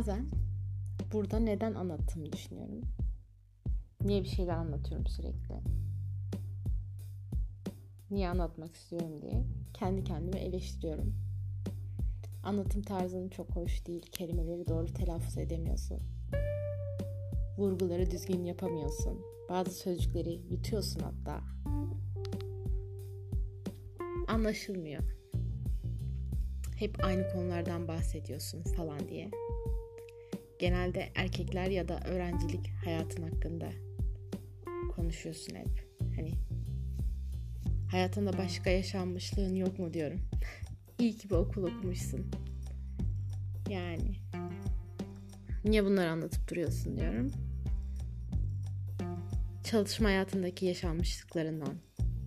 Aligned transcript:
bazen 0.00 0.26
burada 1.12 1.38
neden 1.38 1.74
anlattığımı 1.74 2.32
düşünüyorum. 2.32 2.80
Niye 4.04 4.22
bir 4.22 4.28
şeyler 4.28 4.54
anlatıyorum 4.54 5.06
sürekli? 5.06 5.54
Niye 8.10 8.28
anlatmak 8.28 8.74
istiyorum 8.74 9.22
diye 9.22 9.44
kendi 9.74 10.04
kendime 10.04 10.40
eleştiriyorum. 10.40 11.14
Anlatım 12.42 12.82
tarzın 12.82 13.28
çok 13.28 13.56
hoş 13.56 13.86
değil. 13.86 14.02
Kelimeleri 14.12 14.68
doğru 14.68 14.86
telaffuz 14.86 15.38
edemiyorsun. 15.38 15.98
Vurguları 17.58 18.10
düzgün 18.10 18.44
yapamıyorsun. 18.44 19.20
Bazı 19.48 19.70
sözcükleri 19.70 20.40
yutuyorsun 20.50 21.00
hatta. 21.00 21.40
Anlaşılmıyor. 24.28 25.02
Hep 26.76 27.04
aynı 27.04 27.32
konulardan 27.32 27.88
bahsediyorsun 27.88 28.62
falan 28.62 29.08
diye. 29.08 29.30
Genelde 30.60 31.08
erkekler 31.14 31.66
ya 31.66 31.88
da 31.88 32.00
öğrencilik 32.00 32.70
hayatın 32.84 33.22
hakkında 33.22 33.68
konuşuyorsun 34.96 35.54
hep. 35.54 35.88
Hani 36.16 36.32
hayatında 37.90 38.38
başka 38.38 38.70
yaşanmışlığın 38.70 39.54
yok 39.54 39.78
mu 39.78 39.94
diyorum. 39.94 40.20
İyi 40.98 41.16
ki 41.16 41.30
bir 41.30 41.34
okul 41.34 41.62
okumuşsun. 41.62 42.30
Yani 43.70 44.16
niye 45.64 45.84
bunları 45.84 46.10
anlatıp 46.10 46.50
duruyorsun 46.50 46.96
diyorum. 46.96 47.30
Çalışma 49.64 50.08
hayatındaki 50.08 50.66
yaşanmışlıklarından 50.66 51.74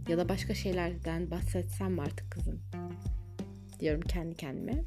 ya 0.07 0.17
da 0.17 0.29
başka 0.29 0.53
şeylerden 0.53 1.31
bahsetsem 1.31 1.93
mi 1.93 2.01
artık 2.01 2.31
kızım? 2.31 2.61
Diyorum 3.79 4.01
kendi 4.01 4.35
kendime. 4.35 4.83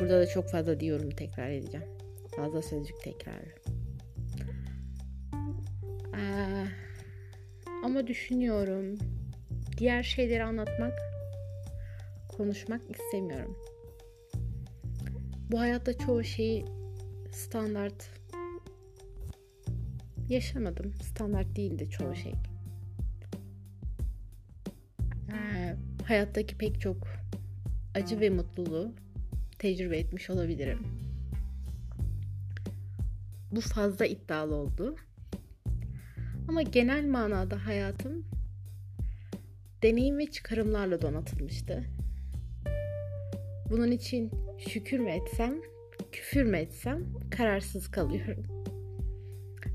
Burada 0.00 0.20
da 0.20 0.26
çok 0.26 0.48
fazla 0.48 0.80
diyorum 0.80 1.10
tekrar 1.10 1.50
edeceğim. 1.50 1.86
Fazla 2.36 2.62
sözcük 2.62 3.00
tekrar. 3.00 3.38
Ee, 6.16 6.66
ama 7.84 8.06
düşünüyorum. 8.06 8.98
Diğer 9.78 10.02
şeyleri 10.02 10.44
anlatmak, 10.44 10.92
konuşmak 12.36 12.80
istemiyorum. 12.90 13.56
Bu 15.50 15.60
hayatta 15.60 15.98
çoğu 15.98 16.24
şeyi 16.24 16.64
standart 17.32 18.10
yaşamadım. 20.28 20.94
Standart 21.02 21.56
değildi 21.56 21.90
çoğu 21.90 22.16
şey. 22.16 22.32
Ee, 25.32 25.76
hayattaki 26.04 26.58
pek 26.58 26.80
çok 26.80 26.96
acı 27.94 28.20
ve 28.20 28.30
mutluluğu 28.30 28.92
tecrübe 29.60 29.98
etmiş 29.98 30.30
olabilirim. 30.30 30.78
Bu 33.52 33.60
fazla 33.60 34.06
iddialı 34.06 34.54
oldu. 34.54 34.96
Ama 36.48 36.62
genel 36.62 37.06
manada 37.06 37.66
hayatım 37.66 38.24
deneyim 39.82 40.18
ve 40.18 40.26
çıkarımlarla 40.26 41.02
donatılmıştı. 41.02 41.84
Bunun 43.70 43.90
için 43.90 44.30
şükür 44.68 44.98
mü 44.98 45.10
etsem, 45.10 45.54
küfür 46.12 46.42
mü 46.42 46.56
etsem 46.56 47.04
kararsız 47.30 47.90
kalıyorum. 47.90 48.44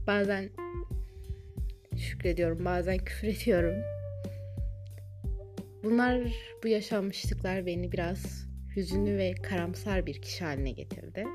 Bazen 0.08 0.50
şükrediyorum, 1.98 2.66
bazen 2.66 2.98
küfür 2.98 3.28
ediyorum. 3.28 3.76
Bunlar, 5.84 6.32
bu 6.64 6.68
yaşanmışlıklar 6.68 7.66
beni 7.66 7.92
biraz 7.92 8.46
hüzünlü 8.76 9.18
ve 9.18 9.34
karamsar 9.36 10.06
bir 10.06 10.22
kişi 10.22 10.46
haline 10.46 10.72
getirdi. 10.72 11.26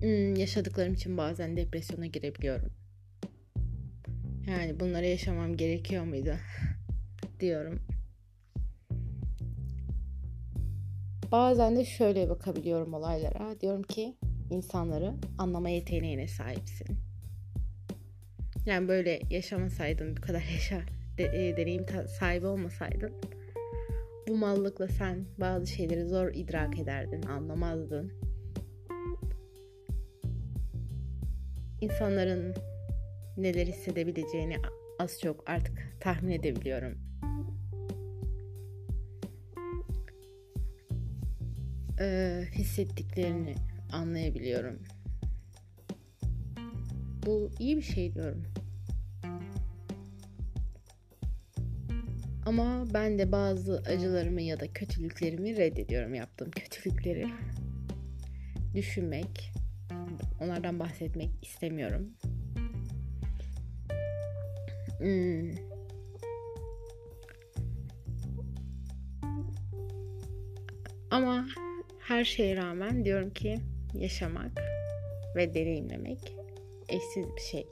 Hmm, 0.00 0.34
yaşadıklarım 0.34 0.94
için 0.94 1.16
bazen 1.16 1.56
depresyona 1.56 2.06
girebiliyorum. 2.06 2.72
Yani 4.46 4.80
bunları 4.80 5.06
yaşamam 5.06 5.56
gerekiyor 5.56 6.04
muydu 6.04 6.34
diyorum. 7.40 7.80
Bazen 11.32 11.76
de 11.76 11.84
şöyle 11.84 12.28
bakabiliyorum 12.28 12.94
olaylara. 12.94 13.60
Diyorum 13.60 13.82
ki 13.82 14.16
insanları 14.50 15.14
anlama 15.38 15.68
yeteneğine 15.68 16.28
sahipsin. 16.28 16.86
Yani 18.66 18.88
böyle 18.88 19.20
yaşamasaydın, 19.30 20.16
bu 20.16 20.20
kadar 20.20 20.42
yaşa 20.52 20.80
de, 21.18 21.24
e, 21.24 21.56
deneyim 21.56 21.86
sahibi 22.18 22.46
olmasaydın 22.46 23.12
bu 24.30 24.36
mallıkla 24.36 24.88
sen 24.88 25.24
bazı 25.38 25.66
şeyleri 25.66 26.04
zor 26.04 26.34
idrak 26.34 26.78
ederdin, 26.78 27.22
anlamazdın. 27.22 28.12
İnsanların 31.80 32.54
neler 33.36 33.66
hissedebileceğini 33.66 34.56
az 34.98 35.20
çok 35.20 35.50
artık 35.50 35.96
tahmin 36.00 36.30
edebiliyorum. 36.30 36.98
Ee, 42.00 42.44
hissettiklerini 42.52 43.54
anlayabiliyorum. 43.92 44.78
Bu 47.26 47.50
iyi 47.58 47.76
bir 47.76 47.82
şey 47.82 48.14
diyorum. 48.14 48.42
Ama 52.46 52.84
ben 52.94 53.18
de 53.18 53.32
bazı 53.32 53.82
acılarımı 53.86 54.42
ya 54.42 54.60
da 54.60 54.72
kötülüklerimi 54.72 55.56
reddediyorum 55.56 56.14
yaptığım 56.14 56.50
kötülükleri. 56.50 57.28
Düşünmek, 58.74 59.52
onlardan 60.40 60.80
bahsetmek 60.80 61.30
istemiyorum. 61.42 62.10
Hmm. 64.98 65.50
Ama 71.10 71.46
her 71.98 72.24
şeye 72.24 72.56
rağmen 72.56 73.04
diyorum 73.04 73.30
ki 73.30 73.58
yaşamak 73.94 74.60
ve 75.36 75.54
deneyimlemek 75.54 76.36
eşsiz 76.88 77.26
bir 77.36 77.40
şey. 77.40 77.66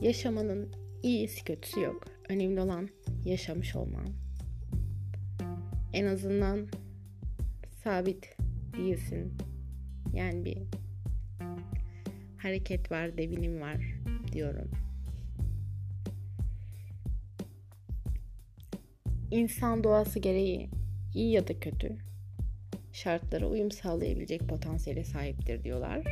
Yaşamanın 0.00 0.79
iyisi 1.02 1.44
kötüsü 1.44 1.80
yok. 1.80 2.04
Önemli 2.28 2.60
olan 2.60 2.88
yaşamış 3.24 3.76
olman. 3.76 4.06
En 5.92 6.06
azından 6.06 6.68
sabit 7.84 8.36
değilsin. 8.76 9.32
Yani 10.14 10.44
bir 10.44 10.58
hareket 12.36 12.92
var, 12.92 13.18
devinim 13.18 13.60
var 13.60 13.98
diyorum. 14.32 14.70
İnsan 19.30 19.84
doğası 19.84 20.18
gereği 20.18 20.70
iyi 21.14 21.32
ya 21.32 21.48
da 21.48 21.60
kötü 21.60 21.96
şartlara 22.92 23.46
uyum 23.46 23.70
sağlayabilecek 23.70 24.48
potansiyele 24.48 25.04
sahiptir 25.04 25.64
diyorlar. 25.64 26.02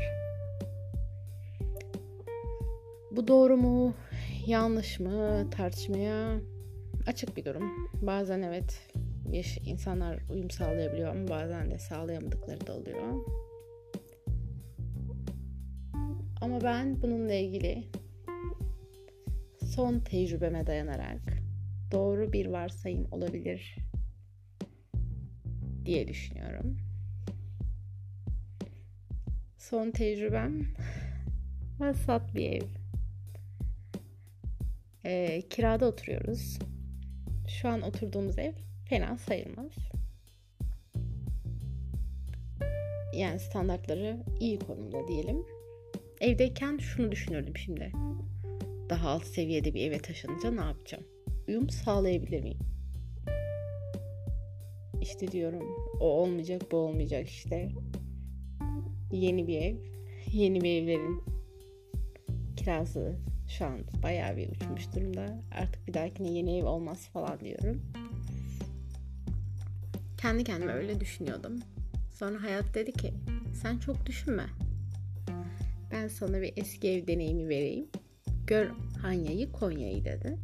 Bu 3.10 3.28
doğru 3.28 3.56
mu, 3.56 3.94
yanlış 4.48 5.00
mı 5.00 5.50
tartışmaya 5.50 6.40
açık 7.06 7.36
bir 7.36 7.44
durum. 7.44 7.90
Bazen 8.02 8.42
evet 8.42 8.90
insanlar 9.64 10.20
uyum 10.30 10.50
sağlayabiliyor 10.50 11.08
ama 11.08 11.28
bazen 11.28 11.70
de 11.70 11.78
sağlayamadıkları 11.78 12.66
da 12.66 12.76
oluyor. 12.76 13.24
Ama 16.40 16.60
ben 16.60 17.02
bununla 17.02 17.34
ilgili 17.34 17.84
son 19.64 20.00
tecrübeme 20.00 20.66
dayanarak 20.66 21.22
doğru 21.92 22.32
bir 22.32 22.46
varsayım 22.46 23.06
olabilir 23.12 23.76
diye 25.84 26.08
düşünüyorum. 26.08 26.78
Son 29.58 29.90
tecrübem 29.90 30.66
vasat 31.78 32.34
bir 32.34 32.52
ev. 32.52 32.87
E, 35.04 35.42
kirada 35.50 35.86
oturuyoruz. 35.86 36.58
Şu 37.48 37.68
an 37.68 37.82
oturduğumuz 37.82 38.38
ev 38.38 38.52
fena 38.88 39.18
sayılmaz. 39.18 39.72
Yani 43.14 43.40
standartları 43.40 44.16
iyi 44.40 44.58
konumda 44.58 45.08
diyelim. 45.08 45.46
Evdeyken 46.20 46.78
şunu 46.78 47.12
düşünürdüm 47.12 47.56
şimdi. 47.56 47.92
Daha 48.90 49.08
alt 49.08 49.24
seviyede 49.24 49.74
bir 49.74 49.86
eve 49.86 49.98
taşınınca 49.98 50.50
ne 50.50 50.60
yapacağım? 50.60 51.04
Uyum 51.48 51.70
sağlayabilir 51.70 52.42
miyim? 52.42 52.58
İşte 55.02 55.28
diyorum 55.28 55.62
o 56.00 56.04
olmayacak 56.04 56.62
bu 56.72 56.76
olmayacak 56.76 57.28
işte. 57.28 57.68
Yeni 59.12 59.46
bir 59.46 59.62
ev. 59.62 59.76
Yeni 60.32 60.60
bir 60.60 60.82
evlerin 60.82 61.22
kirası 62.56 63.18
şu 63.48 63.64
an 63.64 63.80
bayağı 64.02 64.36
bir 64.36 64.48
uçmuş 64.48 64.94
durumda. 64.94 65.42
Artık 65.54 65.88
bir 65.88 65.94
dahakine 65.94 66.30
yeni 66.30 66.58
ev 66.58 66.64
olmaz 66.64 67.08
falan 67.12 67.40
diyorum. 67.40 67.82
Kendi 70.18 70.44
kendime 70.44 70.72
öyle 70.72 71.00
düşünüyordum. 71.00 71.58
Sonra 72.12 72.42
hayat 72.42 72.74
dedi 72.74 72.92
ki 72.92 73.14
sen 73.62 73.78
çok 73.78 74.06
düşünme. 74.06 74.46
Ben 75.92 76.08
sana 76.08 76.42
bir 76.42 76.52
eski 76.56 76.88
ev 76.88 77.06
deneyimi 77.06 77.48
vereyim. 77.48 77.88
Gör 78.46 78.70
Hanya'yı 79.02 79.52
Konya'yı 79.52 80.04
dedi. 80.04 80.36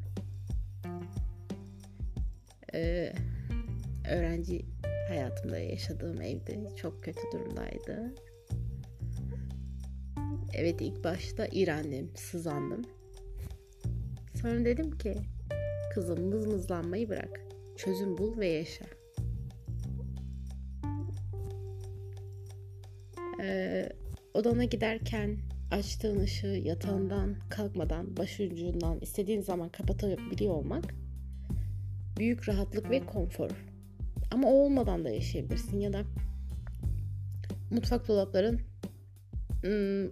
Ee, 2.74 3.12
öğrenci 4.10 4.64
hayatımda 5.08 5.58
yaşadığım 5.58 6.22
evde 6.22 6.76
çok 6.76 7.04
kötü 7.04 7.20
durumdaydı. 7.32 8.14
Evet 10.56 10.80
ilk 10.80 11.04
başta 11.04 11.46
iğrendim, 11.52 12.10
sızandım. 12.14 12.82
Sonra 14.42 14.64
dedim 14.64 14.98
ki 14.98 15.14
kızım 15.94 16.28
mızmızlanmayı 16.28 17.08
bırak. 17.08 17.40
Çözüm 17.76 18.18
bul 18.18 18.38
ve 18.38 18.46
yaşa. 18.46 18.84
Ee, 23.40 23.88
odana 24.34 24.64
giderken 24.64 25.38
açtığın 25.70 26.20
ışığı 26.20 26.46
yatağından 26.46 27.36
kalkmadan 27.50 28.16
başucundan 28.16 29.00
istediğin 29.00 29.40
zaman 29.40 29.68
kapatabiliyor 29.68 30.54
olmak 30.54 30.84
büyük 32.18 32.48
rahatlık 32.48 32.90
ve 32.90 33.06
konfor. 33.06 33.50
Ama 34.30 34.48
o 34.48 34.52
olmadan 34.52 35.04
da 35.04 35.10
yaşayabilirsin 35.10 35.80
ya 35.80 35.92
da 35.92 36.02
mutfak 37.70 38.08
dolapların 38.08 38.60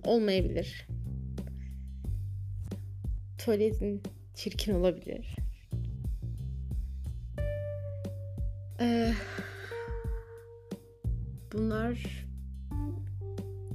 olmayabilir. 0.05 0.87
Tuvaletin 3.39 4.03
çirkin 4.35 4.75
olabilir. 4.75 5.37
Ee, 8.81 9.13
bunlar 11.53 12.25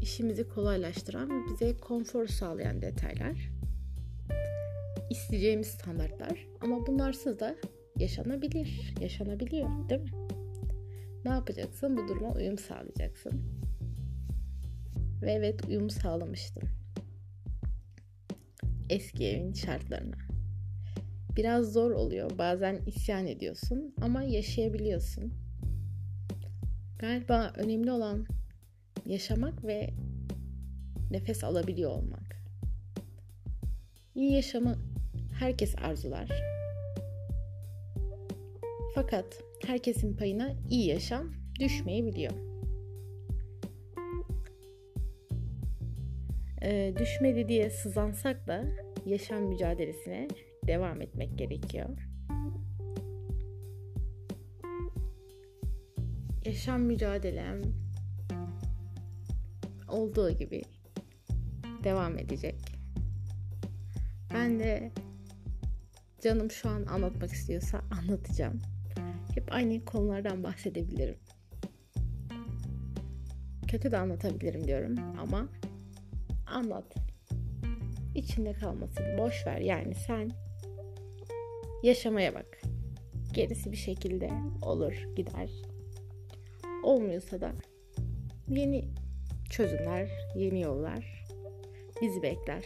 işimizi 0.01 0.47
kolaylaştıran 0.47 1.29
ve 1.29 1.53
bize 1.53 1.77
konfor 1.77 2.27
sağlayan 2.27 2.81
detaylar. 2.81 3.51
İsteyeceğimiz 5.09 5.68
standartlar 5.68 6.47
ama 6.62 6.88
bunlarsız 6.88 7.39
da 7.39 7.56
yaşanabilir, 7.95 8.94
yaşanabiliyor 9.01 9.89
değil 9.89 10.01
mi? 10.01 10.12
Ne 11.25 11.31
yapacaksın? 11.31 11.97
Bu 11.97 12.07
duruma 12.07 12.33
uyum 12.33 12.57
sağlayacaksın. 12.57 13.56
Ve 15.21 15.31
evet 15.31 15.65
uyum 15.65 15.89
sağlamıştım. 15.89 16.69
Eski 18.89 19.27
evin 19.27 19.53
şartlarına. 19.53 20.17
Biraz 21.35 21.73
zor 21.73 21.91
oluyor. 21.91 22.37
Bazen 22.37 22.81
isyan 22.85 23.27
ediyorsun 23.27 23.93
ama 24.01 24.23
yaşayabiliyorsun. 24.23 25.33
Galiba 26.99 27.53
önemli 27.57 27.91
olan 27.91 28.25
yaşamak 29.05 29.65
ve 29.65 29.89
nefes 31.11 31.43
alabiliyor 31.43 31.91
olmak. 31.91 32.43
İyi 34.15 34.33
yaşamı 34.33 34.75
herkes 35.39 35.75
arzular. 35.77 36.29
Fakat 38.95 39.25
herkesin 39.65 40.17
payına 40.17 40.53
iyi 40.69 40.87
yaşam 40.87 41.33
düşmeyebiliyor. 41.59 42.56
Ee, 46.62 46.94
düşmedi 47.00 47.48
diye 47.48 47.69
sızansak 47.69 48.48
da 48.48 48.63
yaşam 49.06 49.44
mücadelesine 49.44 50.27
devam 50.68 51.01
etmek 51.01 51.38
gerekiyor. 51.38 51.89
Yaşam 56.45 56.81
mücadelem 56.81 57.62
olduğu 59.89 60.31
gibi 60.31 60.62
devam 61.83 62.18
edecek. 62.18 62.56
Ben 64.33 64.59
de 64.59 64.92
canım 66.21 66.51
şu 66.51 66.69
an 66.69 66.86
anlatmak 66.86 67.31
istiyorsa 67.31 67.81
anlatacağım. 67.92 68.59
Hep 69.36 69.54
aynı 69.54 69.86
konulardan 69.86 70.44
bahsedebilirim. 70.44 71.18
Kötü 73.68 73.92
de 73.92 73.98
anlatabilirim 73.98 74.68
diyorum 74.68 74.95
ama 75.19 75.48
anlat. 76.47 76.95
İçinde 78.15 78.53
kalmasın. 78.53 79.17
Boş 79.17 79.47
ver 79.47 79.57
yani 79.57 79.95
sen 79.95 80.31
yaşamaya 81.83 82.35
bak. 82.35 82.61
Gerisi 83.33 83.71
bir 83.71 83.77
şekilde 83.77 84.31
olur, 84.61 84.94
gider. 85.15 85.49
Olmuyorsa 86.83 87.41
da 87.41 87.51
yeni 88.49 88.85
çözümler, 89.49 90.09
yeni 90.35 90.61
yollar 90.61 91.25
bizi 92.01 92.21
bekler. 92.21 92.63